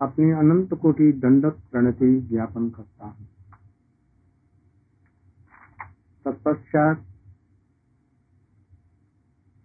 [0.00, 3.28] अपनी अनंत कोटि दंडक प्रणति ज्ञापन करता हूँ।
[6.24, 7.06] तत्पश्चात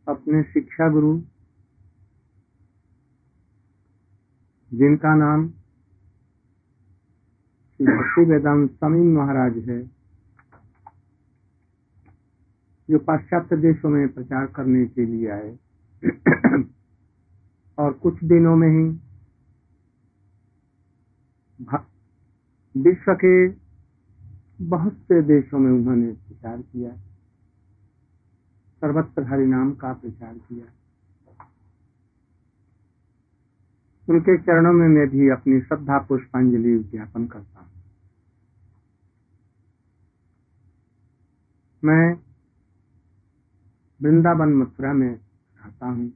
[0.08, 1.22] अपने शिक्षा गुरु
[4.74, 5.50] जिनका नाम
[7.78, 9.84] श्री भक्ति वेदांत स्वामी महाराज है,
[12.90, 15.60] जो पाश्चात्य देशों में प्रचार करने के लिए आए।
[17.78, 19.00] और कुछ दिनों में ही
[22.82, 23.48] विश्व के
[24.66, 26.92] बहुत से देशों में उन्होंने प्रचार किया।
[28.82, 30.66] सर्वत्र हरिनाम का प्रचार किया।
[34.10, 37.70] उनके चरणों में मैं भी अपनी श्रद्धा पुष्पांजलि ज्ञापन करता हूँ।
[41.84, 42.14] मैं
[44.02, 46.12] वृंदावन मथुरा में रहता हूँ।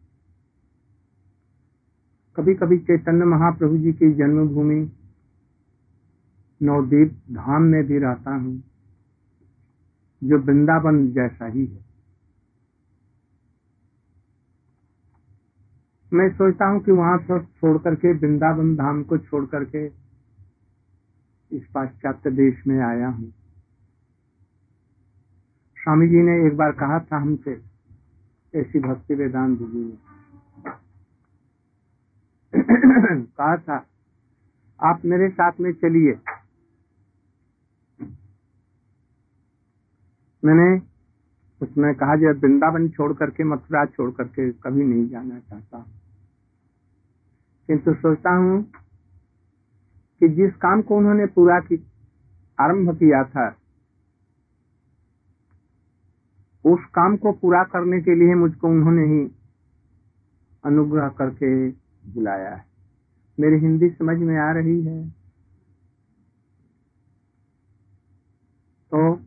[2.37, 4.91] कभी कभी चैतन्य महाप्रभु जी की जन्मभूमि
[6.61, 8.63] नवदीप धाम में भी रहता हूँ,
[10.23, 11.90] जो वृंदावन जैसा ही है।
[16.13, 19.85] मैं सोचता हूँ कि वहाँ छोड़ करके, वृंदावन धाम को छोड़ करके
[21.57, 23.33] इस पाश्चात्य देश में आया हूँ।
[25.77, 27.61] स्वामी जी ने एक बार कहा था हमसे,
[28.55, 29.97] ऐसी भक्ति वेदांत जी ने।
[33.21, 33.85] कहा था,
[34.83, 36.19] आप मेरे साथ में चलिए।
[40.45, 40.90] मैंने
[41.61, 45.79] उसमें कहा जो वृंदावन छोड़ करके, मथुरा छोड़ करके कभी नहीं जाना चाहता।
[47.67, 48.63] किंतु सोचता हूँ
[50.19, 51.87] कि जिस काम को उन्होंने पूरा की,
[52.59, 53.55] आरंभ किया था,
[56.65, 59.31] उस काम को पूरा करने के लिए मुझको उन्होंने ही
[60.65, 61.69] अनुग्रह करके
[62.13, 62.65] बुलाया है।
[63.39, 65.09] मेरी हिंदी समझ में आ रही है?
[68.93, 69.21] तो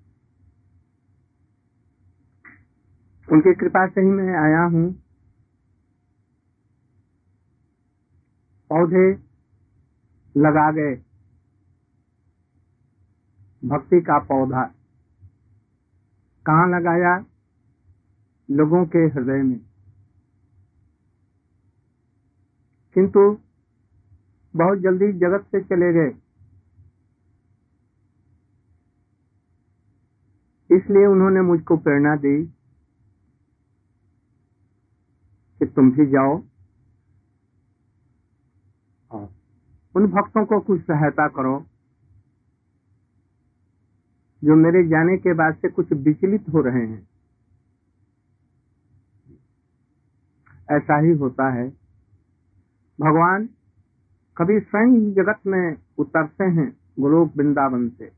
[3.34, 4.92] उनकी कृपा से ही मैं आया हूँ।
[8.70, 9.12] पौधे
[10.36, 10.96] लगा गए।
[13.64, 14.64] भक्ति का पौधा।
[16.46, 17.24] कहाँ लगाया
[18.50, 19.60] लोगों के हृदय में।
[22.94, 23.38] किंतु
[24.56, 26.08] बहुत जल्दी जगत से चले गए।
[30.76, 32.53] इसलिए उन्होंने मुझको प्रेरणा दी।
[35.64, 36.42] कि तुम भी जाओ।
[39.10, 39.28] और
[39.96, 41.66] उन भक्तों को कुछ सहायता करो,
[44.44, 47.08] जो मेरे जाने के बाद से कुछ विचलित हो रहे हैं।
[50.70, 51.68] ऐसा ही होता है।
[53.00, 53.48] भगवान
[54.36, 58.12] कभी स्वयं जगत में उतरते हैं गोलोक वृंदावन से।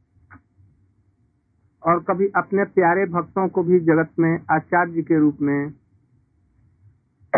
[1.87, 5.86] और कभी अपने प्यारे भक्तों को भी जगत में आचार्य के रूप में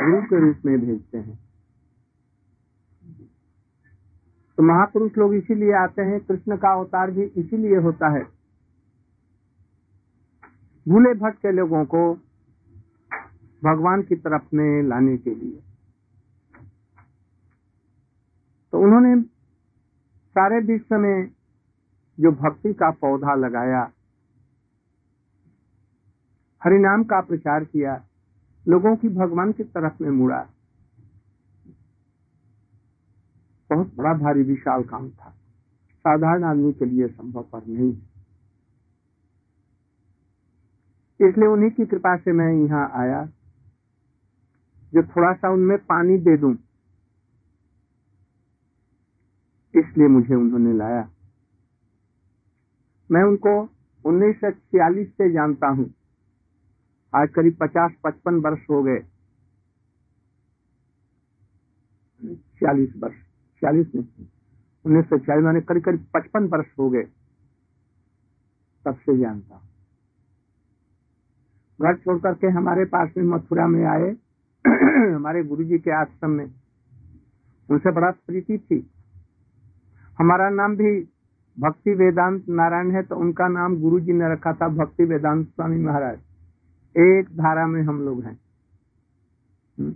[0.01, 1.39] गुरु के रूप में भेजते हैं।
[4.59, 8.23] तो महापुरुष लोग इसीलिए आते हैं, कृष्ण का अवतार भी इसीलिए होता है।
[10.89, 12.15] भूले भटके लोगों को
[13.65, 15.61] भगवान की तरफ़ में लाने के लिए।
[18.73, 19.23] तो उन्होंने
[20.37, 21.31] सारे विश्व में
[22.21, 23.91] जो भक्ति का पौधा लगाया,
[26.65, 28.08] हरिनाम का प्रचार किया
[28.69, 30.49] लोगों की भगवान की तरफ़ में मुड़ा।
[33.71, 35.31] बहुत बड़ा भारी विशाल काम था।
[35.99, 37.93] साधारण आदमी के लिए संभव पर नहीं।
[41.21, 43.25] इसलिए उन्हीं की कृपा से मैं यहाँ आया,
[44.95, 46.55] जो थोड़ा सा उनमें पानी दे दूँ।
[49.75, 51.11] इसलिए मुझे उन्होंने लाया।
[53.11, 53.69] मैं उनको
[54.05, 55.95] उन्नीस सौ छियालीस से जानता हूँ।
[57.13, 58.99] आज करीब पचास पचपन वर्ष हो गए।
[62.21, 63.15] छियालीस वर्ष।
[63.61, 64.03] छियालीस में
[64.85, 67.03] उन्नीस सौ छियालीस मैंने करीब करीब पचपन वर्ष हो गए।
[68.85, 69.61] तब से जानता
[71.81, 74.11] घर छोड़ करके हमारे पास में मथुरा में आए।
[75.15, 76.47] हमारे गुरु जी के आश्रम में।
[77.69, 78.79] उनसे बड़ा प्रीति थी।
[80.19, 81.01] हमारा नाम भी
[81.57, 85.81] भक्ति वेदांत नारायण है तो उनका नाम गुरु जी ने रखा था, भक्ति वेदांत स्वामी
[85.81, 86.19] महाराज।
[86.97, 88.41] एक धारा में हम लोग हैं।
[89.79, 89.93] हम्म।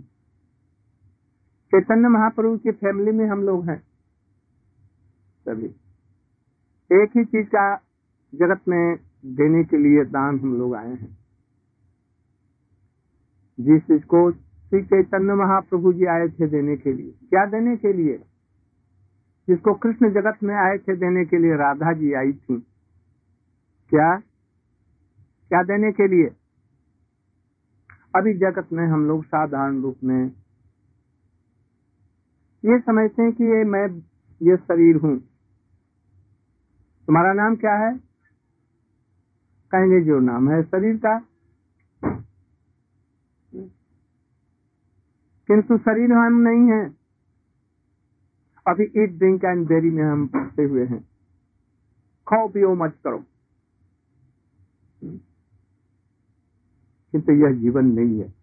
[1.67, 3.79] चैतन्य महाप्रभु की फैमिली में हम लोग हैं।
[5.49, 5.65] सभी।
[6.91, 7.75] एक ही चीज़ का
[8.35, 8.95] जगत में
[9.25, 11.17] देने के लिए दान हम लोग आए हैं।
[13.59, 17.93] जिस चीज़ को श्री चैतन्य महाप्रभु जी आए थे देने के लिए। क्या देने के
[17.93, 18.23] लिए?
[19.47, 22.59] जिसको कृष्ण जगत में आए थे देने के लिए राधा जी आई थी।
[23.89, 24.15] क्या?
[25.49, 26.35] क्या देने के लिए?
[28.15, 30.31] अभी जगत में हम लोग साधारण रूप में
[32.65, 33.87] ये समझते हैं कि ये मैं,
[34.41, 35.19] ये शरीर हूँ।
[37.07, 37.97] तुम्हारा नाम क्या है?
[39.71, 41.19] कहेंगे जो नाम है शरीर का।
[45.47, 46.89] किंतु शरीर हम नहीं है।
[48.67, 51.01] अभी ईट ड्रिंक एंड बेरी में हम फंसे हुए हैं।
[52.27, 53.23] खाओ, पियो, मत करो।
[57.13, 58.33] किंतु यह जीवन नहीं है।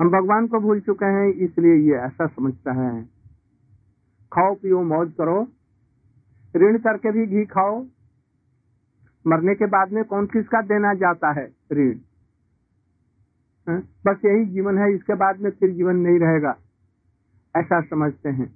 [0.00, 3.04] हम भगवान को भूल चुके हैं, इसलिए ये ऐसा समझता है।
[4.32, 5.48] खाओ, पियो, मौज करो।
[6.56, 7.86] ऋण करके भी घी खाओ।
[9.26, 11.98] मरने के बाद में कौन किसका देना जाता है ऋण?
[14.06, 16.56] बस यही जीवन है, इसके बाद में फिर जीवन नहीं रहेगा।
[17.56, 18.54] ऐसा समझते हैं।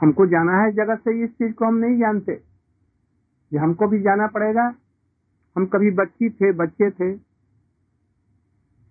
[0.00, 2.32] हमको जाना है जगत से, इस चीज़ को हम नहीं जानते।
[3.52, 4.74] ये हमको भी जाना पड़ेगा।
[5.56, 7.20] हम कभी बच्ची थे, बच्चे थे।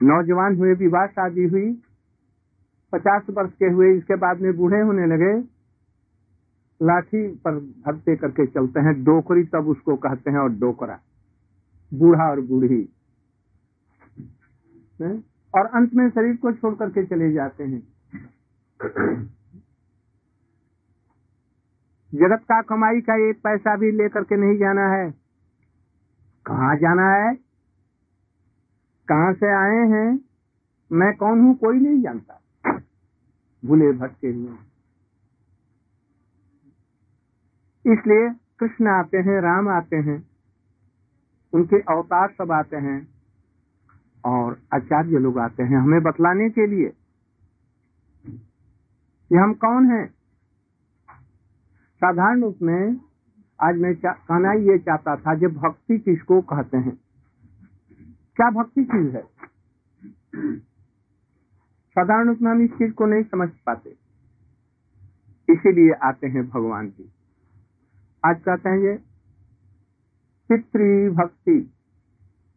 [0.03, 1.81] नौजवान हुए, विवाह शादी हुई।
[2.91, 5.57] पचास वर्ष के हुए, इसके बाद में बूढ़े होने लगे।
[6.85, 10.99] लाठी पर भरते करके चलते हैं। डोकरी तब उसको कहते हैं, और डोकरा।
[11.93, 12.89] बूढ़ा और बूढ़ी।
[15.55, 17.79] और अंत में शरीर को छोड़ करके चले जाते हैं।
[22.15, 25.26] जगत का कमाई का एक पैसा भी लेकर के नहीं जाना है।
[26.47, 27.33] कहा जाना है?
[29.07, 30.19] कहा से आए हैं?
[30.91, 31.55] मैं कौन हूँ?
[31.55, 32.41] कोई नहीं जानता।
[33.65, 34.55] भूले भटके हुए
[37.85, 40.29] इसलिए कृष्ण आते हैं, राम आते हैं,
[41.53, 43.07] उनके अवतार सब आते हैं
[44.25, 46.87] और आचार्य लोग आते हैं हमें बतलाने के लिए
[49.31, 50.05] ये हम कौन हैं।
[51.97, 52.93] साधारण रूप में
[53.63, 56.97] आज मैं कहना ये चाहता था, जब भक्ति किसको कहते हैं?
[58.35, 59.23] क्या भक्ति चीज़ है?
[61.89, 63.89] साधारण रूप में हम इस चीज़ को नहीं समझ पाते।
[65.49, 67.11] इसीलिए आते हैं भगवान जी।
[68.25, 68.93] आज कहते हैं ये
[70.49, 71.73] पितृ भक्ति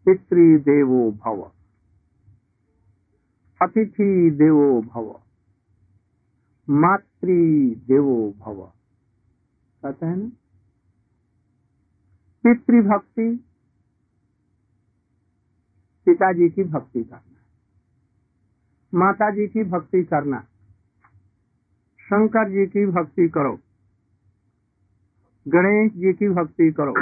[0.04, 1.50] पितृ देवो भव।
[3.62, 5.20] अतिथि देवो भव।
[6.70, 8.72] मातृ देवो भव।
[9.82, 10.30] कहते हैं ना?
[12.46, 13.44] पितृभक्ति,
[16.06, 17.20] पिताजी की भक्ति करना
[18.94, 20.40] माता जी की भक्ति करना,
[22.00, 23.58] शंकर जी की भक्ति करो,
[25.48, 26.94] गणेश जी की भक्ति करो,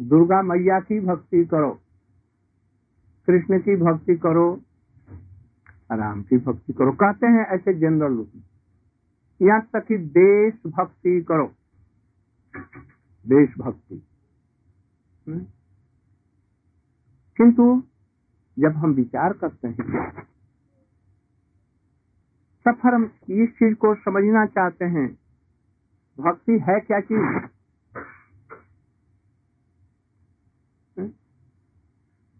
[0.00, 1.80] दुर्गा मैया की भक्ति करो,
[3.26, 4.60] कृष्ण की भक्ति करो,
[5.92, 8.30] राम की भक्ति करो। कहते हैं ऐसे जनरल रूप
[9.42, 11.46] यहाँ तक कि देश भक्ति करो।
[13.28, 14.15] देशभक्ति। हम्म?
[17.36, 17.82] किंतु
[18.58, 20.22] जब हम विचार करते हैं
[22.66, 25.18] सफ़र हम इस चीज़ को समझना चाहते हैं,
[26.20, 27.46] भक्ति है क्या चीज़?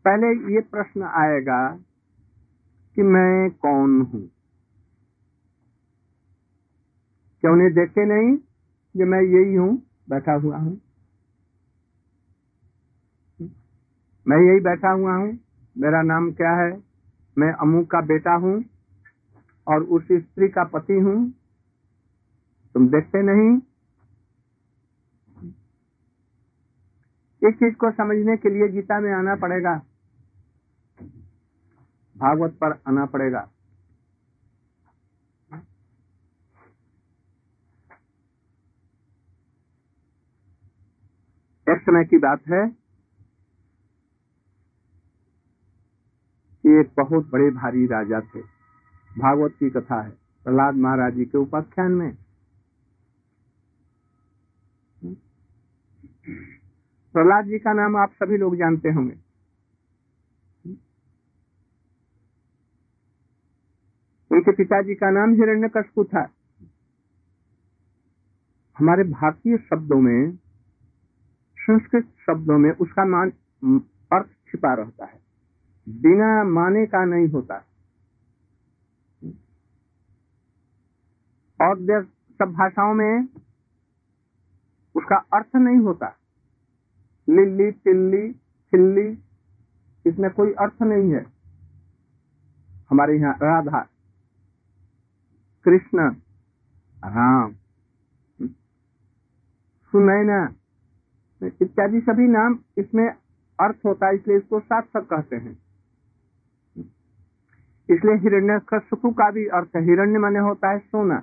[0.05, 1.79] पहले ये प्रश्न आएगा
[2.97, 4.31] कि मैं कौन हूँ?
[7.41, 10.81] क्या उन्हें देखते नहीं कि मैं यही हूँ, बैठा हुआ हूँ?
[14.29, 15.39] मैं यही बैठा हुआ हूँ।
[15.79, 16.83] मेरा नाम क्या है?
[17.39, 18.65] मैं अमुक का बेटा हूँ
[19.67, 21.33] और उस स्त्री का पति हूँ।
[22.75, 23.61] तुम देखते नहीं?
[27.49, 29.83] इस चीज़ को समझने के लिए गीता में आना पड़ेगा।
[32.17, 33.51] भागवत पर आना पड़ेगा।
[41.69, 42.86] एक समय की बात है।
[46.67, 48.41] एक बहुत बड़े भारी राजा थे।
[49.19, 50.11] भागवत की कथा है।
[50.45, 52.17] प्रहलाद महाराज जी के उपाख्यान में।
[57.13, 59.17] प्रहलाद जी का नाम आप सभी लोग जानते होंगे।
[64.31, 66.29] उनके पिताजी का नाम हिरण्यकशिपु था।
[68.79, 70.39] हमारे भारतीय शब्दों में,
[71.57, 73.31] संस्कृत शब्दों में उसका मान,
[74.13, 75.26] अर्थ छिपा रहता है।
[75.89, 77.57] बिना माने का नहीं होता।
[81.61, 82.05] और
[82.39, 83.29] सब भाषाओं में
[84.95, 86.17] उसका अर्थ नहीं होता।
[87.29, 89.19] लिल्ली, तिल्ली, छिल्ली,
[90.07, 91.27] इसमें कोई अर्थ नहीं है।
[92.91, 93.87] हमारे यहाँ राधा,
[95.65, 96.11] कृष्ण,
[97.05, 97.55] राम,
[99.93, 100.55] सुनैना,
[101.43, 103.09] इत्यादि सभी नाम इसमें
[103.61, 105.66] अर्थ होता है, इसलिए इसको सार्थक कहते हैं।
[107.91, 111.23] इसलिए हिरण्य कशपु का भी अर्थ हिरण्य माने होता है सोना।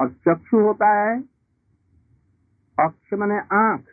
[0.00, 1.20] और चक्षु होता है
[2.80, 3.84] अक्ष माने आँख।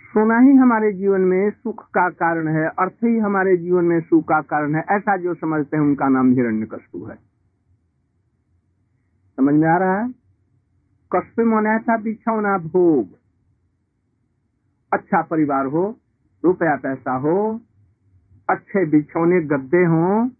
[0.00, 4.24] सोना ही हमारे जीवन में सुख का कारण है, अर्थ ही हमारे जीवन में सुख
[4.24, 7.16] का कारण है। ऐसा जो समझते हैं, उनका नाम हिरण्य कशपु है।
[9.36, 10.14] समझ में आ रहा है?
[11.16, 13.08] कष्ट मना था बिछौना भोग।
[14.92, 15.98] अच्छा परिवार हो,
[16.44, 17.60] रुपया पैसा हो
[18.50, 20.30] अच्छे बिछौने गद्दे हो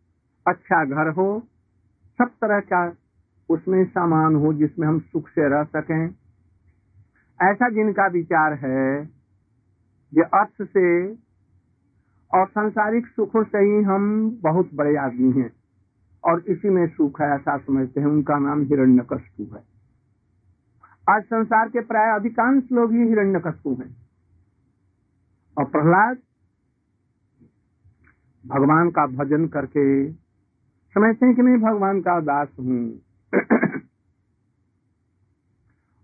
[0.47, 1.43] अच्छा घर हो,
[2.19, 2.95] सब तरह का
[3.49, 6.15] उसमें सामान हो जिसमें हम सुख से रह सकें।
[7.43, 9.03] ऐसा जिनका विचार है,
[10.15, 11.13] ये अर्थ से
[12.35, 15.53] और सांसारिक सुखों से ही हम बहुत बड़े आदमी हैं।
[16.25, 19.63] और इसी में सुख है ऐसा समझते हैं, उनका नाम हिरण्यकशपु है।
[21.11, 23.97] आज संसार के प्राय अधिकांश लोग ही हिरण्यकशपु हैं।
[25.59, 26.17] और प्रहलाद
[28.47, 30.13] भगवान का भजन करके
[30.95, 33.01] समझते हैं कि मैं भगवान का दास हूँ।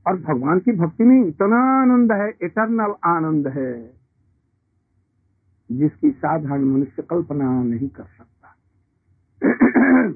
[0.06, 3.92] और भगवान की भक्ति में इतना आनंद है इटरनल आनंद है,
[5.72, 8.56] जिसकी साधारण मनुष्य कल्पना नहीं कर सकता।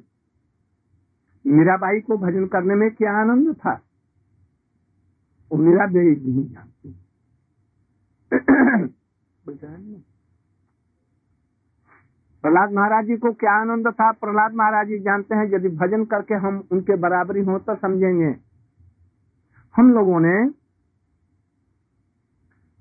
[1.47, 3.81] मीराबाई को भजन करने में क्या आनंद था?
[5.53, 6.95] वो मीरा देवी नहीं जानती।
[12.45, 14.13] प्रहलाद महाराज जी को क्या आनंद था?
[14.13, 18.37] प्रहलाद महाराज जी जानते हैं, यदि भजन करके हम उनके बराबरी हो तो समझेंगे।
[19.77, 20.35] हम लोगों ने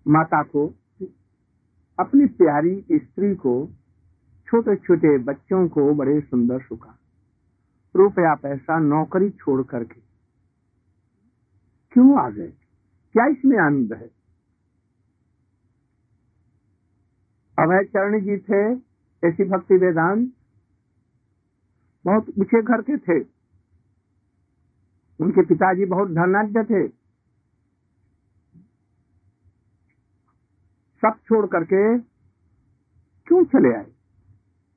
[0.07, 0.67] माता को,
[1.99, 3.69] अपनी प्यारी स्त्री को
[4.47, 6.99] छोटे छोटे बच्चों को बड़े सुंदर सुखा।
[7.95, 10.01] रुपया पैसा नौकरी छोड़ करके।
[11.91, 12.53] क्यों आ गए?
[13.13, 14.11] क्या इसमें आनंद है?
[17.59, 18.92] अभय चरण जी थे
[19.25, 20.31] ऐसी भक्ति वेदांत
[22.05, 23.19] बहुत ऊँचे घर के थे।
[25.19, 26.87] उनके पिताजी बहुत धनाढ़ थे।
[31.01, 31.99] सब छोड़ करके
[33.27, 33.85] क्यों चले आए?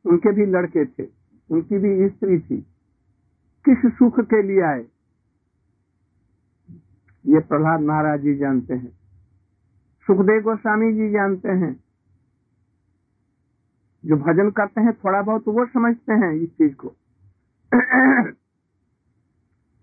[0.05, 1.09] उनके भी लड़के थे,
[1.51, 2.67] उनकी भी स्त्री थी।
[3.65, 4.87] किस सुख के लिए आए?
[7.27, 8.91] ये प्रहलाद महाराज जी जानते हैं।
[10.07, 11.86] सुखदेव गोस्वामी जी जानते हैं।
[14.07, 16.89] जो भजन करते हैं, थोड़ा बहुत वो समझते हैं इस चीज़ को।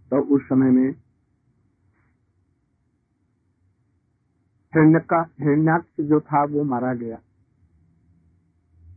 [0.09, 0.95] तो उस समय में
[4.75, 7.19] हिरण्याक्ष जो था, वो मारा गया।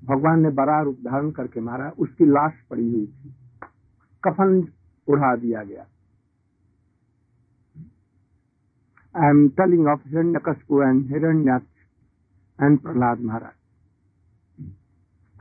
[0.04, 3.34] भगवान ने बड़ा रूप धारण करके मारा, उसकी लाश पड़ी हुई थी।
[4.24, 4.68] कफन
[5.08, 5.86] उड़ा दिया गया।
[9.22, 11.66] I am telling of Hiranyakashipu and Hiranyaksha
[12.62, 13.65] and Prahlad Maharaj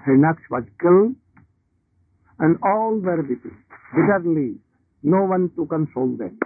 [0.08, 1.16] Hiranyaksh was killed
[2.40, 3.58] and all were weeping
[3.96, 4.60] bitterly.
[5.04, 6.38] No one to console them.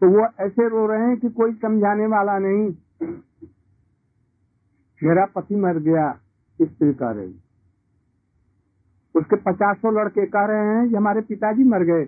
[0.00, 2.74] तो वो ऐसे रो रहे हैं कि कोई समझाने वाला नहीं।
[5.02, 6.20] मेरा पति मर गया
[6.62, 7.34] स्त्री कह रही।
[9.14, 12.04] उसके पचासों लड़के कह रहे हैं कि हमारे पिताजी मर गए।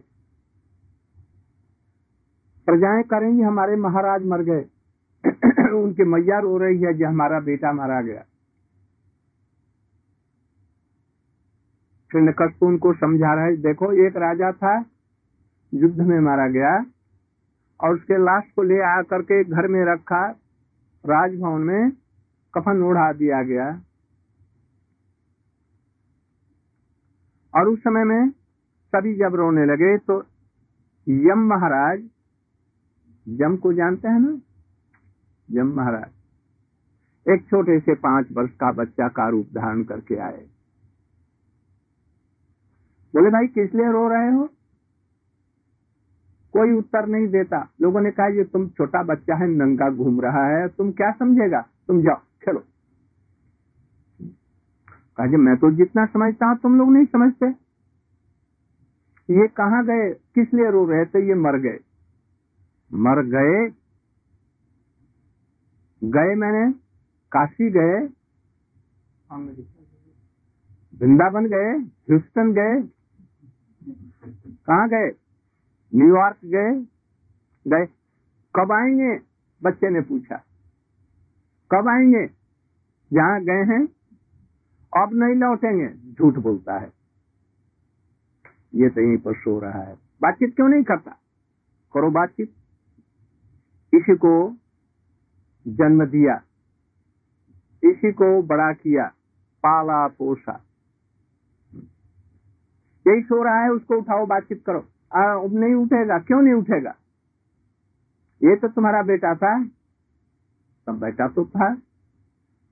[2.66, 4.64] प्रजाएँ करेंगी, हमारे महाराज मर गए।
[5.72, 8.24] उनकी मैया रो रही है कि हमारा बेटा मारा गया।
[12.14, 14.74] कष्ट उनको समझा रहे देखो, एक राजा था,
[15.72, 16.74] युद्ध में मारा गया,
[17.80, 20.26] और उसके लाश को ले आ करके घर में रखा,
[21.04, 21.90] राजभवन में
[22.54, 23.68] कफन ओढ़ा दिया गया।
[27.54, 28.30] और उस समय में
[28.92, 30.22] सभी जब रोने लगे तो
[31.06, 32.02] यम महाराज,
[33.26, 34.38] यम को जानते हैं ना?
[35.48, 36.10] यम महाराज,
[37.26, 40.44] एक छोटे से पाँच वर्ष का बच्चा का रूप धारण करके आए।
[43.14, 44.46] बोले भाई किस लिए रो रहे हो?
[46.54, 50.44] कोई उत्तर नहीं देता। लोगों ने कहा ये तुम छोटा बच्चा है नंगा घूम रहा
[50.46, 51.60] है तुम क्या समझेगा?
[51.88, 52.62] तुम जाओ खेलो
[55.18, 57.46] कहा जी मैं तो जितना समझता हूँ तुम लोग नहीं समझते।
[59.28, 60.10] ये कहा गए?
[60.34, 61.26] किस लिए रो रहे थे?
[61.28, 61.78] ये मर गए।
[62.90, 63.70] मर गए?
[66.02, 66.70] गए मैंने?
[67.32, 68.00] काशी गए?
[70.94, 71.70] वृंदावन गए?
[72.10, 72.74] ह्यूस्टन गए?
[74.70, 75.12] कहा गए?
[75.94, 76.80] न्यूयॉर्क गए
[77.70, 77.86] गए।
[78.56, 79.20] कब आएँगे?
[79.62, 80.36] बच्चे ने पूछा।
[81.70, 82.26] कब आएँगे?
[83.12, 83.88] जहाँ गए हैं।
[85.02, 86.92] अब नहीं लौटेंगे, झूठ बोलता है।
[88.74, 91.10] ये तो यहीं पर सो रहा है। बातचीत क्यों नहीं करता?
[91.94, 92.54] करो बातचीत।
[93.94, 94.56] इसी को
[95.68, 96.42] जन्म दिया।
[97.84, 99.06] इसी को बड़ा किया।
[99.62, 100.64] पाला पोसा
[103.08, 104.78] यही सो रहा है उसको उठाओ बातचीत करो।
[105.14, 106.90] आ, नहीं उठेगा क्यों नहीं उठेगा?
[108.42, 109.64] ये तो तुम्हारा बेटा था।
[110.86, 111.74] तब बेटा तो था।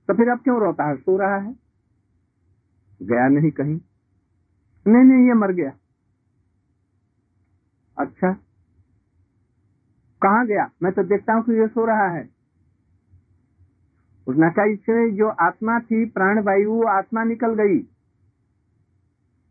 [0.07, 0.95] तो फिर अब क्यों रोता है?
[0.95, 1.55] सो रहा है।
[3.01, 3.79] गया नहीं कहीं।
[4.87, 5.71] नहीं नहीं ये मर गया।
[7.97, 8.33] अच्छा।
[10.21, 10.69] कहा गया?
[10.83, 12.29] मैं तो देखता हूँ कि ये सो रहा है।
[14.27, 17.92] उसने कहा इससे जो आत्मा थी प्राण वायु आत्मा निकल गई।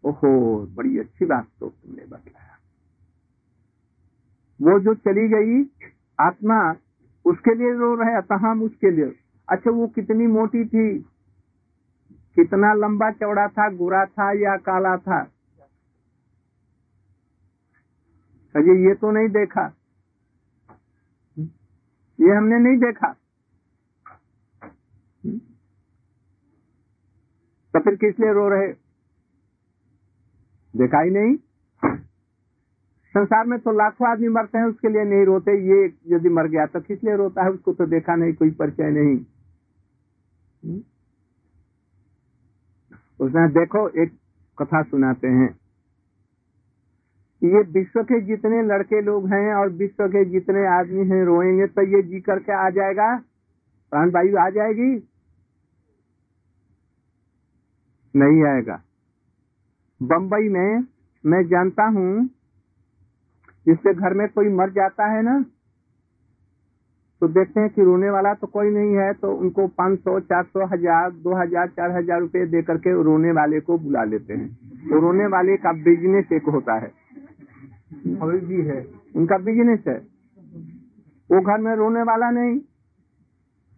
[0.04, 2.58] ओहो, बड़ी अच्छी बात तो तुमने बतलाया
[4.60, 5.62] वो जो चली गई
[6.20, 6.74] आत्मा,
[7.24, 9.14] उसके लिए रो रहे था हम उसके लिए।
[9.48, 10.98] अच्छा वो कितनी मोटी थी?
[12.36, 15.20] कितना लंबा चौड़ा था, गोरा था या काला था?
[18.56, 19.66] अजय ये तो नहीं देखा।
[22.18, 23.12] ये हमने नहीं देखा।
[27.74, 28.81] तो फिर किस लिए रो रहे?
[30.76, 31.36] देखा ही नहीं।
[33.14, 36.66] संसार में तो लाखों आदमी मरते हैं, उसके लिए नहीं रोते। ये यदि मर गया
[36.66, 37.50] तो किस लिए रोता है?
[37.50, 39.16] उसको तो देखा नहीं, कोई परिचय नहीं।
[43.20, 44.12] उसने देखो, एक
[44.58, 45.58] कथा सुनाते हैं।
[47.44, 51.82] ये विश्व के जितने लड़के लोग हैं और विश्व के जितने आदमी हैं रोएँगे तो
[51.82, 53.16] ये जी करके आ जाएगा?
[53.90, 55.08] प्राण वायु आ जाएगी?
[58.16, 58.82] नहीं आएगा।
[60.02, 60.84] बम्बई में
[61.24, 62.28] मैं जानता हूँ
[63.66, 65.44] जिसके घर में कोई मर जाता है ना?
[67.22, 70.44] तो देखते हैं कि रोने वाला तो कोई नहीं है तो उनको पाँच सौ चार
[70.44, 74.48] सौ हज़ार दो हज़ार चार हज़ार रुपए दे करके रोने वाले को बुला लेते हैं।
[74.88, 76.90] तो रोने वाले का बिज़नेस एक होता है।
[78.42, 78.80] भी है।
[79.16, 79.96] उनका बिज़नेस है।
[81.30, 82.58] वो घर में रोने वाला नहीं।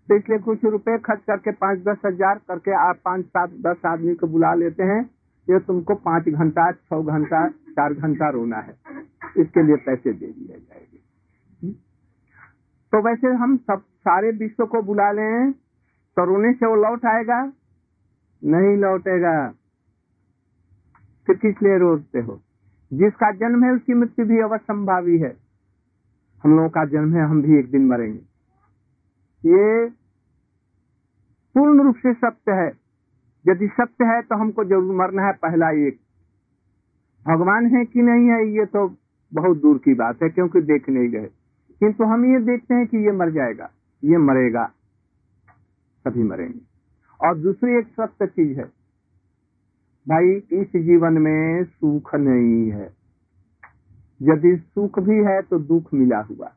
[0.09, 4.15] तो इसलिए कुछ रुपए खर्च करके पाँच दस हज़ार करके आप पाँच सात दस आदमी
[4.15, 5.03] को बुला लेते हैं।
[5.51, 8.75] ये तुमको पाँच घंटा, छह घंटा, चार घंटा रोना है।
[9.37, 10.99] इसके लिए पैसे दे दिए जाएँगे।
[12.93, 15.53] तो वैसे हम सब सारे विश्व को बुला लें
[16.17, 17.53] तो रोने से वो लौट आएगा?
[18.45, 19.55] नहीं लौटेगा।
[21.27, 22.41] फिर किस लिए रोते हो?
[22.93, 25.37] जिसका जन्म है, उसकी मृत्यु भी अवसंभावी है।
[26.45, 28.19] हम लोगों का जन्म है, हम भी एक दिन मरेंगे।
[29.47, 29.89] ये
[31.55, 32.84] पूर्ण रूप से सत्य है।
[33.45, 35.99] यदि सत्य है तो हमको ज़रूर मरना है, पहला एक।
[37.27, 38.87] भगवान है कि नहीं है, ये तो
[39.33, 41.29] बहुत दूर की बात है, क्योंकि देख नहीं गए
[41.81, 43.71] किंतु हम ये देखते हैं कि ये मर जाएगा,
[44.03, 44.65] ये मरेगा,
[46.05, 46.61] सभी मरेंगे।
[47.21, 48.65] और दूसरी एक सत्य चीज़ है,
[50.07, 52.89] भाई, इस जीवन में सुख नहीं है।
[54.21, 56.53] यदि सुख भी है तो दुख मिला हुआ।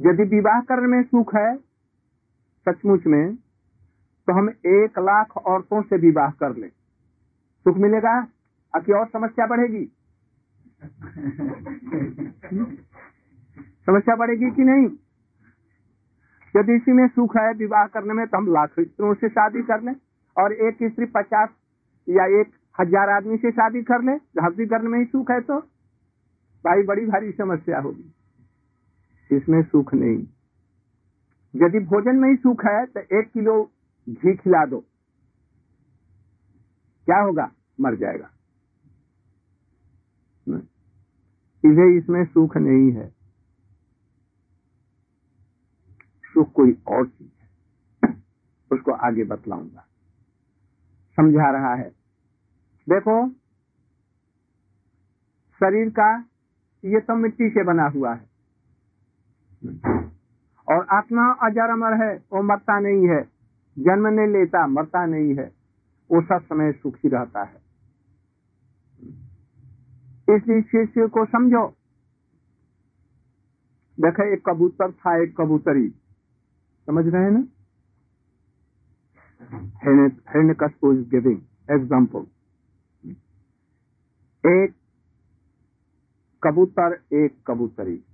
[0.00, 1.56] यदि विवाह करने में सुख है,
[2.66, 3.34] सचमुच में
[4.26, 6.70] तो हम एक लाख औरतों से विवाह कर लें।
[7.64, 8.26] सुख मिलेगा?
[8.76, 9.92] कि और समस्या बढ़ेगी।
[13.86, 14.88] समस्या बढ़ेगी कि नहीं?
[16.56, 19.82] यदि इसी में सुख है विवाह करने में तो हम लाख स्त्रियों से शादी कर
[19.82, 19.96] लें
[20.38, 21.48] और एक स्त्री पचास
[22.08, 25.60] या एक हज़ार आदमी से शादी कर ले। शादी करने में ही सुख है तो।
[26.64, 28.14] भाई बड़ी भारी समस्या होगी।
[29.36, 30.26] इसमें सुख नहीं।
[31.56, 33.70] यदि भोजन में ही सुख है तो एक किलो
[34.08, 34.80] घी खिला दो।
[37.06, 37.52] क्या होगा?
[37.80, 38.30] मर जाएगा।
[41.64, 43.08] इसे इसमें सुख नहीं है।
[46.24, 47.48] सुख कोई और चीज़ है।
[48.72, 49.86] उसको आगे बतलाऊँगा।
[51.16, 51.90] समझा रहा है।
[52.88, 53.30] देखो,
[55.54, 56.24] शरीर का
[56.84, 58.30] ये तो मिट्टी से बना हुआ है।
[60.68, 63.33] और आत्मा अजर अमर है, वो मरता नहीं है।
[63.78, 65.52] जन्म नहीं लेता, मरता नहीं है
[66.10, 67.64] वो सब समय सुखी रहता है।
[70.36, 71.68] इसलिए शिष्य को समझो।
[74.00, 75.88] देखो, एक कबूतर था, एक कबूतरी।
[76.86, 77.44] समझ रहे हैं ना?
[79.86, 82.26] Hernekaspo is.
[84.46, 84.68] एक
[86.42, 88.04] कबूतर, एक कबूतरी।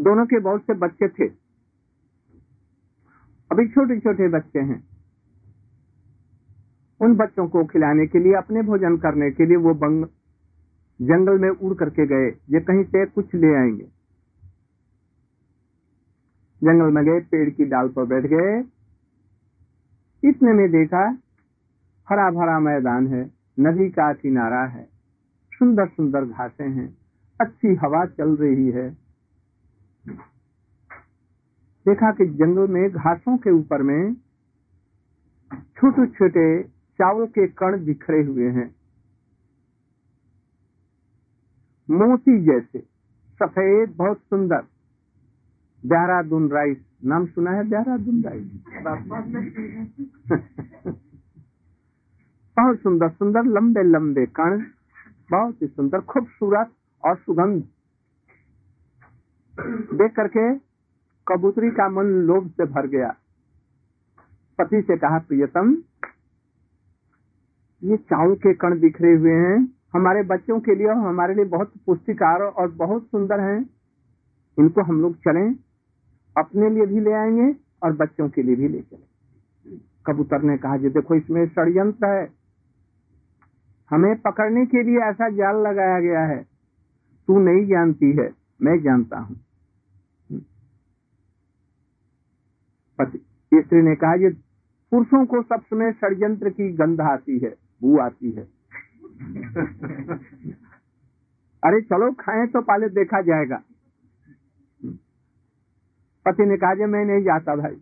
[0.00, 1.45] दोनों के बहुत से बच्चे थे।
[3.52, 4.84] अभी छोटे छोटे बच्चे हैं।
[7.00, 10.04] उन बच्चों को खिलाने के लिए, अपने भोजन करने के लिए वो बंग,
[11.02, 13.84] जंगल में उड़ करके गए, ये कहीं से कुछ ले आएँगे।
[16.64, 18.64] जंगल में गए, पेड़ की डाल पर बैठ गए।
[20.28, 21.18] इतने में देखा
[22.08, 23.30] हरा भरा मैदान है,
[23.60, 24.88] नदी का किनारा है
[25.52, 26.98] सुंदर सुंदर घासें हैं,
[27.40, 29.05] अच्छी हवा चल रही है।
[31.88, 34.14] देखा कि जंगल में घासों के ऊपर में
[35.54, 38.74] छोटे छोटे चावल के कण बिखरे हुए हैं।
[41.90, 42.78] मोती जैसे,
[43.34, 44.58] सफ़ेद, बहुत सुंदर।
[45.86, 48.50] देहरादून राइस, नाम सुना है देहरादून राइस?
[52.58, 54.62] बहुत सुंदर सुंदर, लंबे लंबे कण,
[55.30, 56.70] बहुत ही सुंदर, खूबसूरत
[57.04, 57.62] और सुगंध।
[59.94, 60.65] देख करके
[61.28, 63.14] कबूतरी का मन लोभ से भर गया।
[64.58, 65.76] पति से कहा, प्रियतम,
[67.84, 71.72] ये चावल के कण बिखरे हुए हैं। हमारे बच्चों के लिए और हमारे लिए बहुत
[71.86, 73.70] पुष्टिकार और बहुत सुंदर हैं।
[74.58, 75.54] इनको हम लोग चलें,
[76.38, 79.06] अपने लिए भी ले आएँगे और बच्चों के लिए भी ले चले।
[80.06, 82.30] कबूतर ने कहा जी देखो, इसमें षडयंत्र है।
[83.90, 86.46] हमें पकड़ने के लिए ऐसा जाल लगाया गया है।
[87.26, 89.45] तू नहीं जानती है, मैं जानता हूँ।
[93.02, 94.30] स्त्री ने कहा ये
[94.90, 98.42] पुरुषों को सब समय षडयंत्र की गंध आती है बू आती है।
[101.64, 103.62] अरे चलो खाएँ तो पहले देखा जाएगा।
[106.26, 107.76] पति ने कहा मैं नहीं जाता भाई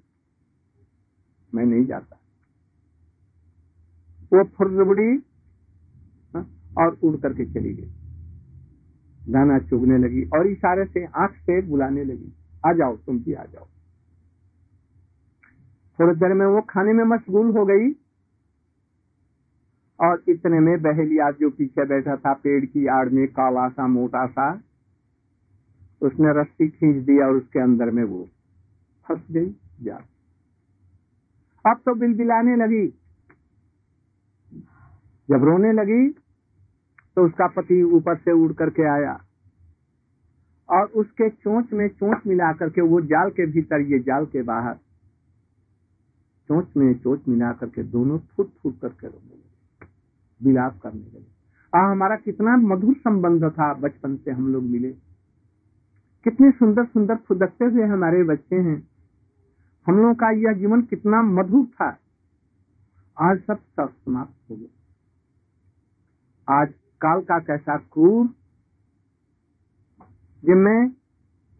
[1.54, 2.20] मैं नहीं जाता।
[4.32, 5.22] वो फुर्रबड़ी
[6.36, 7.92] हाँ, और उड़ करके चली गई।
[9.32, 12.32] दाना चुगने लगी और इशारे से आँख से बुलाने लगी
[12.66, 13.68] आ जाओ तुम भी आ जाओ।
[16.00, 17.92] थोड़ी देर में वो खाने में मशगूल हो गई।
[20.00, 24.26] और इतने में बहेलिया जो पीछे बैठा था, पेड़ की आड़ में काला सा, मोटा
[24.26, 24.60] सा।
[26.02, 28.28] उसने रस्सी खींच दी और उसके अंदर में वो
[29.08, 29.96] फंस गई, जा।
[31.66, 32.88] अब तो बिल बिलाने लगी।
[35.30, 36.08] जब रोने लगी
[37.16, 39.20] तो उसका पति ऊपर से उड़ करके आया।
[40.70, 44.76] और उसके चोंच में चोंच मिला करके वो जाल के भीतर, ये जाल के बाहर
[46.44, 49.44] चोंच में चोंच मिला करके दोनों फुट फुट करके रोने लगे
[50.42, 51.34] विलाप करने लगे।
[51.78, 54.92] आ, हमारा कितना मधुर संबंध था बचपन से हम लोग मिले।
[56.24, 58.88] कितने सुंदर सुंदर फुदकते हुए हमारे बच्चे हैं।
[59.86, 61.98] हम लोगों का यह जीवन कितना मधुर था।
[63.20, 64.74] आज सब सब समाप्त हो गया।
[66.60, 66.68] आज
[67.00, 68.26] काल का कैसा क्रूर।
[70.44, 70.90] जिनमें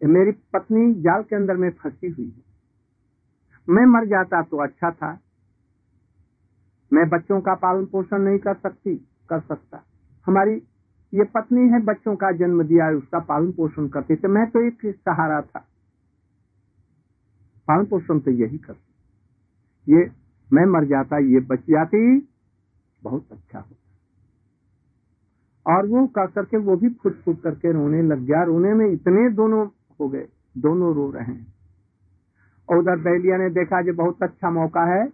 [0.03, 2.44] मेरी पत्नी जाल के अंदर में फंसी हुई है।
[3.69, 5.19] मैं मर जाता तो अच्छा था।
[6.93, 8.95] मैं बच्चों का पालन पोषण नहीं कर सकती,
[9.29, 9.83] कर सकता।
[10.27, 10.55] हमारी
[11.13, 14.67] ये पत्नी है, बच्चों का जन्म दिया है, उसका पालन पोषण करती थी मैं तो
[14.67, 15.59] एक सहारा था।
[17.67, 18.75] पालन पोषण तो यही कर
[19.89, 20.11] ये
[20.53, 22.29] मैं मर जाता, ये बच जाती,
[23.03, 23.75] बहुत अच्छा होता।
[25.75, 29.29] और वो कर करके, वो भी फुट फुट करके रोने लग गया। रोने में इतने
[29.29, 29.67] दोनों
[29.99, 31.54] हो गए, दोनों रो रहे हैं।
[32.69, 35.05] और उधर बैलिया ने देखा जो बहुत अच्छा मौका है।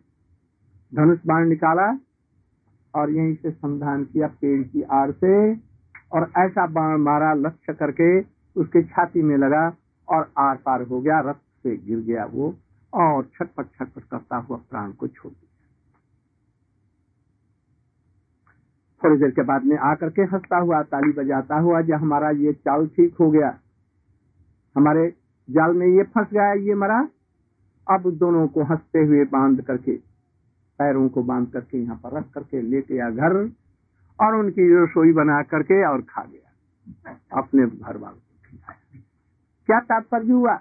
[0.91, 1.87] धनुष बाण निकाला
[2.93, 5.35] और यहीं से संधान किया पेड़ की आड़ से
[6.13, 8.19] और ऐसा बाण मारा लक्ष्य करके
[8.55, 9.61] उसके छाती में लगा
[10.07, 12.53] और आर पार हो गया रक्त से गिर गया वो
[12.93, 15.49] और छटपट छटपट करता हुआ प्राण को छोड़ दिया।
[19.01, 22.53] थोड़ी देर के बाद में आकर के हंसता हुआ, ताली बजाता हुआ जब हमारा ये
[22.53, 23.57] चाल ठीक हो गया।
[24.75, 25.07] हमारे
[25.49, 27.01] जाल में ये फंस गया, ये मरा।
[27.87, 29.95] अब दोनों को हँसते हुए बाँध करके,
[30.79, 33.35] पैरों को बाँध करके यहाँ पर रख करके ले गया घर
[34.19, 38.57] और उनकी रसोई बना करके और खा गया। अपने घर वालों को
[39.67, 40.53] क्या तात्पर्य हुआ?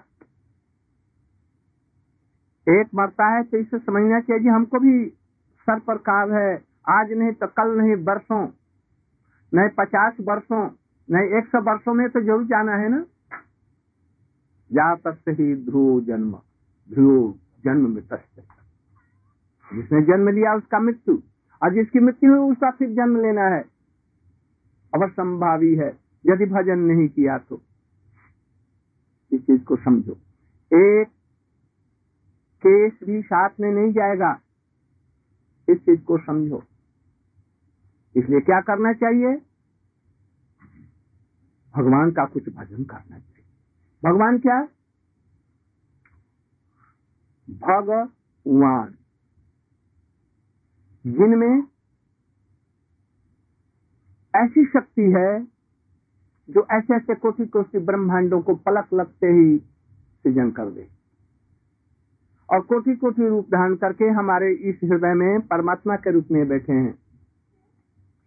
[2.67, 4.93] एक मरता है तो इसे समझना चाहिए हमको भी
[5.67, 6.51] सर पर काव है।
[6.89, 8.45] आज नहीं तो कल नहीं, बरसों,
[9.51, 10.69] नहीं पचास वर्षों
[11.09, 13.03] नहीं एक सौ वर्षों में तो ज़रूर जाना है ना?
[14.71, 16.33] जा तक ही ध्रुव जन्म
[16.89, 18.07] ध्रुव जन्म में
[19.73, 21.17] जिसने जन्म लिया, उसका मृत्यु।
[21.63, 23.61] और जिसकी मृत्यु हुई, उसका फिर जन्म लेना है।
[24.93, 27.61] अवसंभावी है। यदि भजन नहीं किया तो
[29.31, 30.11] इस चीज़ को समझो।
[30.73, 31.07] एक
[32.67, 34.39] केस भी साथ में नहीं जाएगा।
[35.69, 36.63] इस चीज़ को समझो।
[38.15, 39.41] इसलिए क्या करना चाहिए?
[41.77, 43.45] भगवान का कुछ भजन करना चाहिए।
[44.09, 44.67] भगवान क्या?
[47.51, 48.95] भगवान
[51.07, 51.63] जिनमें
[54.35, 55.47] ऐसी शक्ति है
[56.49, 59.57] जो ऐसे ऐसे कोटि कोटि ब्रह्मांडों को पलक लगते ही
[60.23, 60.89] सृजन कर दे।
[62.49, 66.73] और कोटि कोटि रूप धारण करके हमारे इस हृदय में परमात्मा के रूप में बैठे
[66.73, 66.99] हैं।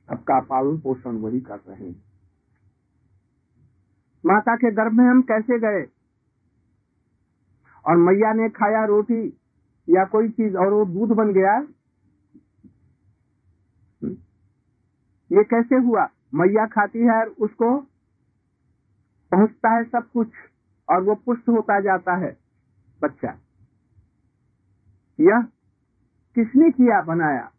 [0.08, 2.04] सबका पालन पोषण वही कर रहे हैं।
[4.26, 6.03] माता के गर्भ में हम कैसे गए?
[7.86, 9.28] और मैया ने खाया रोटी
[9.88, 11.66] या कोई चीज़ और वो दूध बन गया।
[15.32, 16.08] ये कैसे हुआ?
[16.34, 17.78] मैया खाती है और उसको
[19.30, 20.28] पहुँचता है सब कुछ
[20.88, 22.36] और वो पुष्ट होता जाता है,
[23.02, 23.38] बच्चा।
[25.20, 25.42] यह
[26.34, 27.50] किसने किया, बनाया?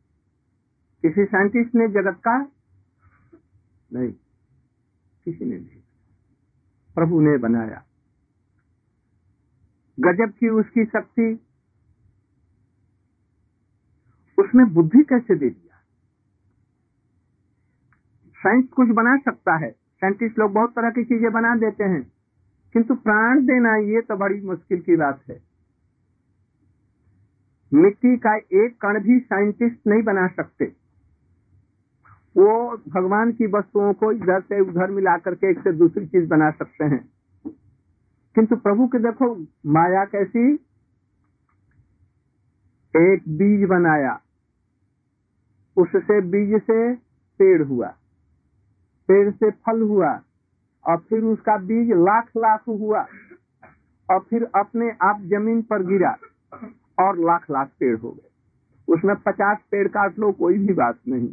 [1.01, 2.37] किसी साइंटिस्ट ने, जगत का?
[3.93, 4.11] नहीं,
[5.25, 5.81] किसी ने नहीं।
[6.95, 7.83] प्रभु ने बनाया।
[9.99, 11.39] गजब की उसकी शक्ति।
[14.37, 15.77] उसमें बुद्धि कैसे दे दिया?
[18.33, 22.11] साइंस कुछ बना सकता है। साइंटिस्ट लोग बहुत तरह की चीज़ें बना देते हैं।
[22.73, 25.41] किंतु प्राण देना ये तो बड़ी मुश्किल की बात है।
[27.73, 30.65] मिट्टी का एक कण भी साइंटिस्ट नहीं बना सकते।
[32.37, 36.51] वो भगवान की वस्तुओं को इधर से उधर मिला करके एक से दूसरी चीज़ बना
[36.51, 37.14] सकते हैं।
[38.35, 40.53] किंतु प्रभु के देखो, माया कैसी?
[42.97, 44.21] एक बीज बनाया।
[45.77, 46.95] उससे बीज से
[47.39, 47.87] पेड़ हुआ।
[49.07, 50.21] पेड़ से फल हुआ।
[50.87, 53.07] और फिर उसका बीज लाख लाख हुआ।
[54.11, 56.17] और फिर अपने आप ज़मीन पर गिरा
[56.99, 58.29] और लाख लाख पेड़ हो गए।
[58.93, 61.29] उसमें पचास पेड़ काट लो, कोई भी बात नहीं।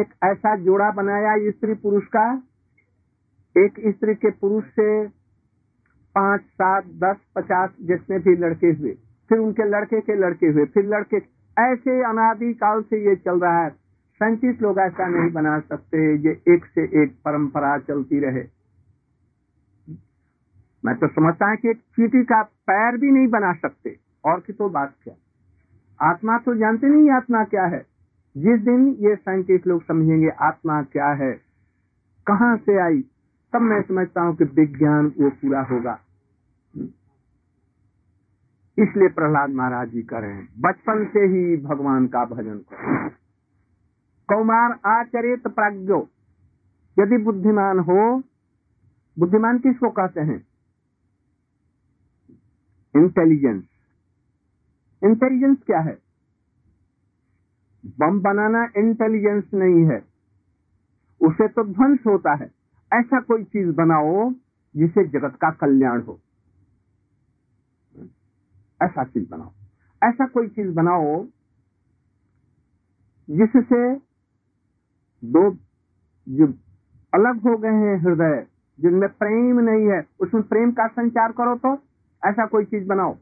[0.00, 2.42] एक ऐसा जोड़ा बनाया, स्त्री पुरुष का।
[3.58, 5.06] एक स्त्री के पुरुष से
[6.16, 8.92] पाँच, सात, दस, पचास जितने भी लड़के हुए,
[9.30, 11.16] फिर उनके लड़के के लड़के हुए, फिर लड़के
[11.56, 13.70] ऐसे अनादि काल से ये चल रहा है,
[14.20, 18.44] सैंतीस लोग ऐसा नहीं बना सकते, ये एक से एक परंपरा चलती रहे।
[20.84, 24.52] मैं तो समझता है कि एक चीटी का पैर भी नहीं बना सकते, और की
[24.52, 25.14] तो बात क्या?
[26.00, 27.84] आत्मा तो जानते नहीं आत्मा क्या है।
[28.36, 31.32] जिस दिन ये साइंटिस्ट लोग समझेंगे आत्मा क्या है,
[32.26, 33.00] कहाँ से आई,
[33.52, 35.98] तब मैं समझता हूँ कि विज्ञान वो पूरा होगा।
[38.78, 43.08] इसलिए प्रहलाद महाराज जी कर रहे हैं, बचपन से ही भगवान का भजन करो।
[44.28, 46.08] कौमार आचरित प्राज्ञो,
[46.98, 48.22] यदि बुद्धिमान हो,
[49.18, 50.46] बुद्धिमान किसको कहते हैं?
[52.96, 53.64] इंटेलिजेंस
[55.04, 55.98] इंटेलिजेंस क्या है?
[57.98, 60.04] बम बनाना इंटेलिजेंस नहीं है।
[61.20, 62.50] उसे तो ध्वंस होता है।
[62.92, 64.30] ऐसा कोई चीज़ बनाओ
[64.76, 66.20] जिसे जगत का कल्याण हो।
[68.80, 69.52] ऐसा चीज़ बनाओ।
[70.02, 71.24] ऐसा कोई चीज़ बनाओ
[73.28, 73.80] जिससे
[75.22, 75.50] दो
[76.26, 76.46] जो
[77.12, 78.46] अलग हो गए हैं हृदय
[78.78, 81.72] जिनमें प्रेम नहीं है उसमें प्रेम का संचार करो तो
[82.22, 83.16] ऐसा कोई चीज़ बनाओ।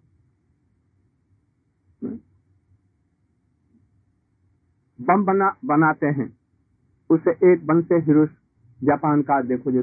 [4.99, 6.29] बम बना बनाते हैं।
[7.11, 8.29] उसे एक बन से हिरोश
[8.81, 9.81] जापान का देखो जो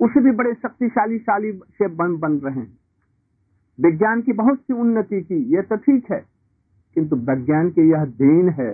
[0.00, 2.83] उसे भी बड़े शक्तिशाली शाली से बम बन रहे हैं।
[3.78, 6.18] विज्ञान की बहुत सी उन्नति की यह तो ठीक है,
[6.96, 8.70] किंतु विज्ञान की यह देन है,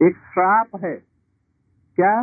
[0.00, 0.94] एक श्राप है।
[1.98, 2.14] क्या?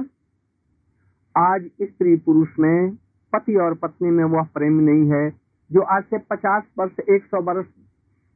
[1.36, 2.96] आज स्त्री पुरुष में
[3.34, 5.30] पति और पत्नी में वह प्रेम नहीं है,
[5.72, 7.68] जो आज से पचास वर्ष, एक सौ वर्ष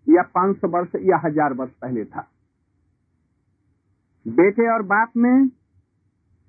[0.07, 2.27] या पाँच सौ वर्ष या हज़ार वर्ष पहले था।
[4.25, 5.45] बेटे और बाप में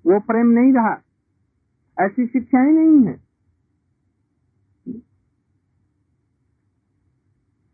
[0.05, 0.97] वो प्रेम नहीं रहा,
[1.97, 3.15] ऐसी शिक्षाएँ नहीं है।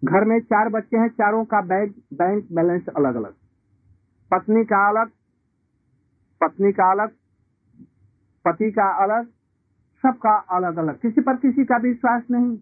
[0.04, 3.34] घर में चार बच्चे हैं, चारों का बैंक बैंक बैलेंस अलग अलग
[4.32, 5.10] पत्नी का अलग,
[6.42, 7.10] पत्नी का अलग,
[8.46, 9.26] पति का अलग,
[10.04, 12.58] सबका अलग अलग किसी पर किसी का विश्वास नहीं।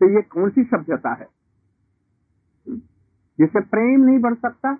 [0.00, 1.26] तो ये कौन सी सभ्यता है?
[3.38, 4.78] जिससे प्रेम नहीं बढ़ सकता?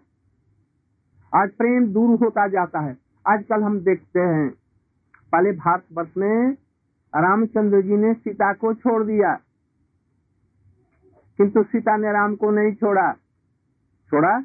[1.35, 2.97] आज प्रेम दूर होता जाता है।
[3.29, 4.51] आजकल हम देखते हैं,
[5.33, 6.53] पहले भारतवर्ष में
[7.17, 9.39] रामचंद्र जी ने सीता को छोड़ दिया।
[11.41, 13.13] किंतु सीता ने राम को नहीं छोड़ा।
[14.09, 14.41] छोड़ा?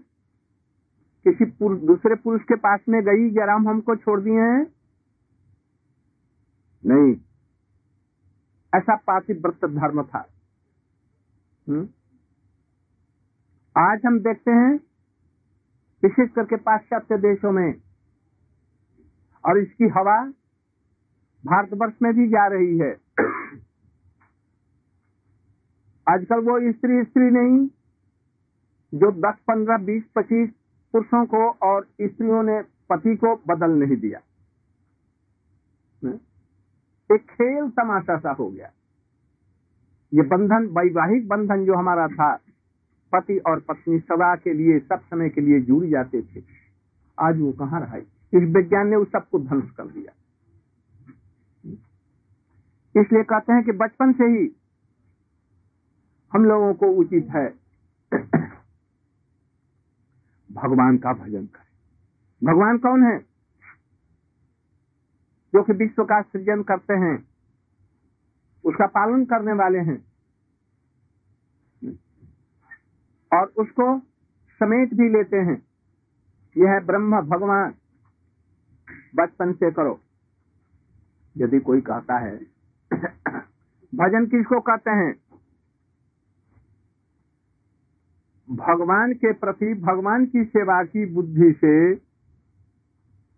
[1.23, 4.67] किसी पुरुष दूसरे पुरुष के पास में गई या राम हमको छोड़ दिए हैं?
[6.85, 7.15] नहीं।
[8.75, 10.29] ऐसा पातिव्रत धर्म था।
[11.69, 11.89] हुँ?
[13.77, 14.79] आज हम देखते हैं
[16.03, 17.73] विशेष करके पाश्चात्य देशों में,
[19.45, 20.25] और इसकी हवा
[21.45, 22.97] भारतवर्ष में भी जा रही है।
[26.09, 27.67] आजकल वो स्त्री स्त्री नहीं
[28.93, 30.49] जो 10, 15, 20, 25
[30.93, 34.19] पुरुषों को और स्त्रियों ने पति को बदल नहीं दिया।
[37.15, 38.71] एक खेल तमाशा सा हो गया।
[40.13, 42.35] ये बंधन वैवाहिक बंधन जो हमारा था
[43.13, 46.43] पति और पत्नी सदा के लिए सब समय के लिए जुड़ जाते थे।
[47.19, 50.11] आज वो कहाँ रहा इस विज्ञान ने उस सबको ध्वंस कर दिया।
[53.01, 54.55] इसलिए कहते हैं कि बचपन से ही
[56.33, 57.47] हम लोगों को उचित है।
[60.51, 61.65] भगवान का भजन करें।
[62.43, 63.19] भगवान कौन है?
[65.53, 67.27] जो कि विश्व का सृजन करते हैं,
[68.63, 70.05] उसका पालन करने वाले हैं।
[73.33, 73.99] और उसको
[74.59, 75.65] समेट भी लेते हैं।
[76.57, 77.73] यह है ब्रह्म भगवान।
[79.15, 80.01] बचपन से करो।
[81.37, 82.37] यदि कोई कहता है,
[83.95, 85.24] भजन किसको कहते हैं?
[88.51, 91.95] भगवान के प्रति, भगवान की सेवा की बुद्धि से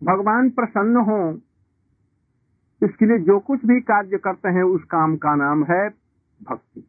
[0.03, 1.41] भगवान प्रसन्न हो।
[2.83, 5.89] इसके लिए जो कुछ भी कार्य करते हैं, उस काम का नाम है
[6.43, 6.87] भक्ति।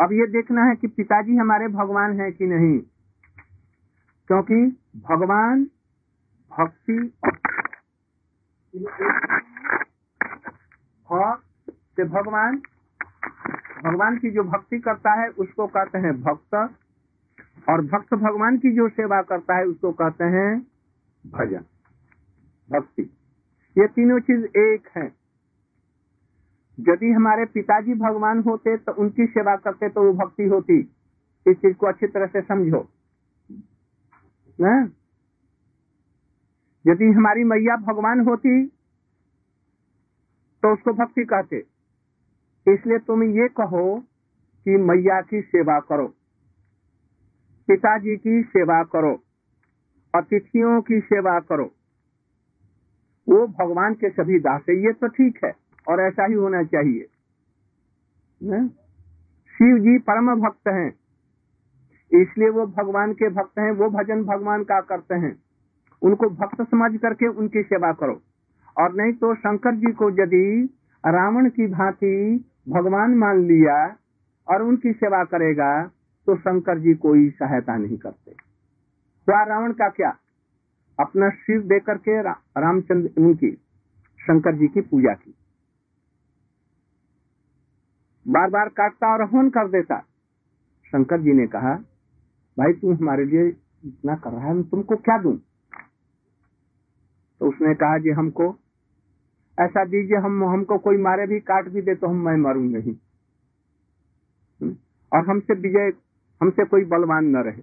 [0.00, 2.78] अब ये देखना है कि पिताजी हमारे भगवान हैं कि नहीं।
[4.28, 5.64] क्योंकि भगवान
[6.58, 7.12] भक्ति
[11.66, 12.62] से भगवान
[13.84, 16.54] भगवान की जो भक्ति करता है, उसको कहते हैं भक्त।
[17.68, 20.66] और भक्त भगवान की जो सेवा करता है, उसको कहते हैं
[21.26, 21.64] भजन।
[22.70, 23.02] भक्ति।
[23.78, 25.20] ये तीनों चीज़ एक है।
[26.80, 30.78] यदि हमारे पिताजी भगवान होते तो उनकी सेवा करते तो वो भक्ति होती।
[31.46, 32.88] इस चीज़ को अच्छी तरह से समझो।
[36.86, 38.66] यदि हमारी मैया भगवान होती
[40.62, 41.79] तो उसको भक्ति कहते।
[42.70, 43.84] इसलिए तुम ये कहो
[44.66, 46.06] कि मैया की सेवा करो,
[47.68, 49.12] पिताजी की सेवा करो
[50.14, 51.64] अतिथियों की सेवा करो।
[53.26, 55.52] वो भगवान के सभी दास है, ये तो ठीक है
[55.86, 57.06] और ऐसा ही होना चाहिए?
[59.54, 60.88] शिव जी परम भक्त हैं,
[62.12, 65.32] इसलिए वो भगवान के भक्त हैं, वो भजन भगवान का करते हैं।
[66.02, 68.20] उनको भक्त समझ करके उनकी सेवा करो।
[68.76, 70.44] और नहीं तो शंकर जी को यदि
[71.04, 72.14] रावण की भांति
[72.66, 73.76] भगवान मान लिया
[74.48, 75.70] और उनकी सेवा करेगा
[76.26, 78.30] तो शंकर जी कोई सहायता नहीं करते।
[79.28, 80.10] हुआ रावण का क्या?
[80.98, 83.52] अपना शिव दे करके रा, रामचंद्र उनकी
[84.20, 85.34] शंकर जी की पूजा की।
[88.26, 89.98] बार बार काटता और हवन कर देता।
[90.92, 91.74] शंकर जी ने कहा
[92.56, 93.48] भाई तू हमारे लिए
[93.84, 95.32] इतना कर रहा है मैं तुमको क्या दू?
[97.40, 98.48] तो उसने कहा जी हमको
[99.58, 102.94] ऐसा दीजिए हम, हमको कोई मारे भी, काट भी दे तो हम, मैं मरू नहीं।
[105.12, 105.92] और हमसे विजय,
[106.40, 107.62] हमसे कोई बलवान न रहे।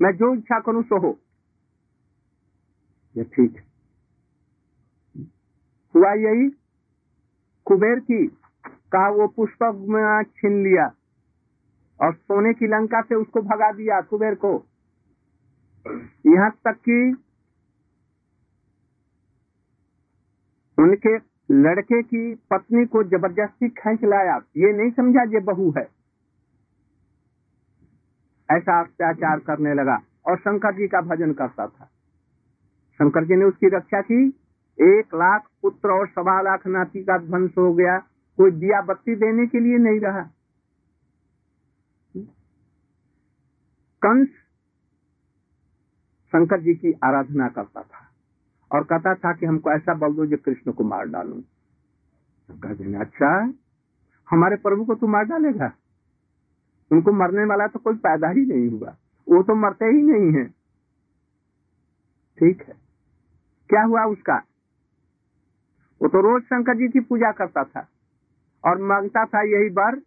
[0.00, 1.18] मैं जो इच्छा करूँ, सो हो।
[3.16, 3.56] ये ठीक
[5.94, 6.48] हुआ यही,
[7.64, 8.26] कुबेर की
[8.92, 10.86] कहा, वो पुष्पक में छीन लिया
[12.00, 14.50] और सोने की लंका से उसको भगा दिया कुबेर को।
[16.26, 17.16] यहाँ तक कि
[20.78, 21.16] उनके
[21.50, 25.88] लड़के की पत्नी को ज़बरदस्ती खींच लाया। ये नहीं समझा ये बहू है।
[28.50, 31.84] ऐसा अत्याचार करने लगा और शंकर जी का भजन करता था।
[32.94, 34.28] शंकर जी ने उसकी रक्षा की।
[34.78, 37.98] एक लाख पुत्र और सवा लाख नाती का ध्वंस हो गया।
[38.38, 40.30] कोई दिया बत्ती देने के लिए नहीं रहा।
[44.02, 44.28] कंस
[46.32, 47.85] शंकर जी की आराधना करता था।
[48.72, 51.42] और कहता था कि हमको ऐसा बल दो जो कृष्ण को मार डालू।
[52.90, 53.52] ने अच्छा
[54.30, 55.72] हमारे प्रभु को तू मार डालेगा?
[56.92, 58.88] उनको मरने वाला तो कोई पैदा ही नहीं हुआ।
[59.28, 60.44] वो तो मरते ही नहीं है।
[62.38, 62.74] ठीक है।
[63.68, 64.42] क्या हुआ उसका?
[66.02, 67.88] वो तो रोज शंकर जी की पूजा करता था
[68.64, 70.00] और माँगता था यही बार,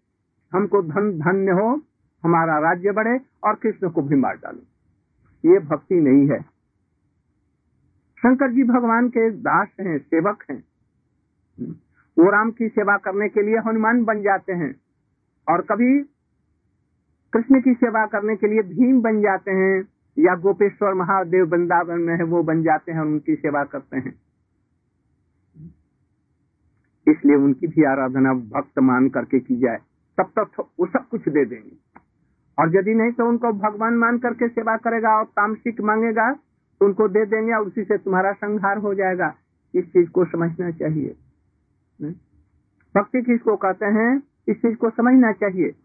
[0.54, 1.82] हमको धन धन्य हो,
[2.24, 4.60] हमारा राज्य बढ़े और कृष्ण को भी मार डालो।
[5.54, 6.59] ये भक्ति नहीं है।
[8.20, 10.64] शंकर जी भगवान के दास हैं, सेवक हैं।
[12.18, 14.74] वो राम की सेवा करने के लिए हनुमान बन जाते हैं
[15.48, 16.00] और कभी
[17.34, 22.16] कृष्ण की सेवा करने के लिए भीम बन जाते हैं या गोपेश्वर महादेव वृंदावन में
[22.16, 24.14] है, वो बन जाते हैं और उनकी सेवा करते हैं।
[27.08, 29.78] इसलिए उनकी भी आराधना भक्त मान करके की जाए,
[30.18, 31.78] तब तक वो सब कुछ दे देंगे।
[32.58, 36.30] और यदि नहीं तो उनको भगवान मान करके सेवा करेगा और तामसिक मांगेगा
[36.82, 39.34] उनको दे देंगे और उसी से तुम्हारा संहार हो जाएगा।
[39.76, 41.16] इस चीज़ को समझना चाहिए।
[42.96, 44.24] भक्ति किसको कहते हैं?
[44.48, 45.74] इस चीज़ को समझना चाहिए।